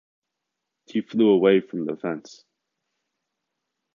He 0.87 1.01
flew 1.01 1.29
away 1.29 1.61
from 1.61 1.85
the 1.85 1.95
fence. 1.95 2.43